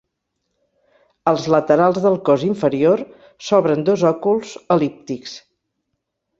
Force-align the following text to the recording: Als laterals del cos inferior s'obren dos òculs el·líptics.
Als 1.31 1.45
laterals 1.55 1.99
del 2.07 2.17
cos 2.31 2.47
inferior 2.49 3.05
s'obren 3.49 3.87
dos 3.93 4.07
òculs 4.15 4.59
el·líptics. 4.77 5.39